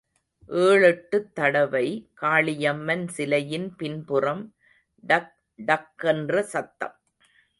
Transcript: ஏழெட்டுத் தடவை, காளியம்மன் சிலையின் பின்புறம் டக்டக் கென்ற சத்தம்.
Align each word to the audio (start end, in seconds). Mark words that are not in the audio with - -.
ஏழெட்டுத் 0.49 1.31
தடவை, 1.33 2.09
காளியம்மன் 2.21 3.07
சிலையின் 3.07 3.75
பின்புறம் 3.75 4.53
டக்டக் 5.07 5.91
கென்ற 6.03 6.39
சத்தம். 6.41 6.95